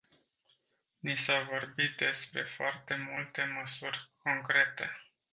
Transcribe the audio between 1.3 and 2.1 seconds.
vorbit